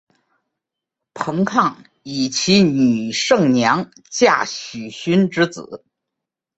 [1.13, 5.85] 彭抗以其女胜娘嫁许逊之子。